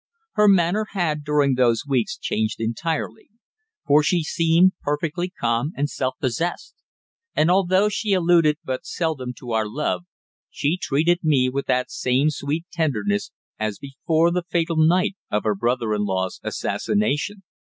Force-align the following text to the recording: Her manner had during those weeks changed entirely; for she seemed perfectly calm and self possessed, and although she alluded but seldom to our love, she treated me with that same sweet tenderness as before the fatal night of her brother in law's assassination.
Her 0.31 0.47
manner 0.47 0.87
had 0.93 1.23
during 1.23 1.53
those 1.53 1.85
weeks 1.87 2.17
changed 2.17 2.59
entirely; 2.59 3.29
for 3.85 4.01
she 4.01 4.23
seemed 4.23 4.71
perfectly 4.81 5.29
calm 5.29 5.73
and 5.77 5.87
self 5.87 6.15
possessed, 6.19 6.73
and 7.35 7.51
although 7.51 7.87
she 7.87 8.13
alluded 8.13 8.57
but 8.63 8.83
seldom 8.83 9.31
to 9.37 9.51
our 9.51 9.67
love, 9.69 10.05
she 10.49 10.75
treated 10.75 11.19
me 11.21 11.49
with 11.53 11.67
that 11.67 11.91
same 11.91 12.31
sweet 12.31 12.65
tenderness 12.71 13.29
as 13.59 13.77
before 13.77 14.31
the 14.31 14.41
fatal 14.49 14.75
night 14.77 15.15
of 15.29 15.43
her 15.43 15.53
brother 15.53 15.93
in 15.93 16.03
law's 16.03 16.39
assassination. 16.41 17.43